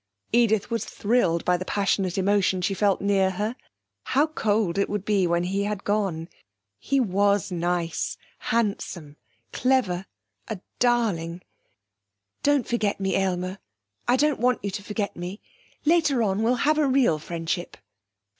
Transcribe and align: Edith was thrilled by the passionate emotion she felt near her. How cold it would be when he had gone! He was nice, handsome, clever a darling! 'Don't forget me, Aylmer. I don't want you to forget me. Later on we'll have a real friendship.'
Edith 0.33 0.71
was 0.71 0.83
thrilled 0.83 1.45
by 1.45 1.57
the 1.57 1.63
passionate 1.63 2.17
emotion 2.17 2.63
she 2.63 2.73
felt 2.73 3.01
near 3.01 3.29
her. 3.29 3.55
How 4.05 4.25
cold 4.25 4.79
it 4.79 4.89
would 4.89 5.05
be 5.05 5.27
when 5.27 5.43
he 5.43 5.65
had 5.65 5.83
gone! 5.83 6.27
He 6.79 6.99
was 6.99 7.51
nice, 7.51 8.17
handsome, 8.39 9.17
clever 9.53 10.07
a 10.47 10.59
darling! 10.79 11.43
'Don't 12.41 12.65
forget 12.67 12.99
me, 12.99 13.15
Aylmer. 13.15 13.59
I 14.07 14.15
don't 14.15 14.39
want 14.39 14.65
you 14.65 14.71
to 14.71 14.81
forget 14.81 15.15
me. 15.15 15.39
Later 15.85 16.23
on 16.23 16.41
we'll 16.41 16.55
have 16.65 16.79
a 16.79 16.87
real 16.87 17.19
friendship.' 17.19 17.77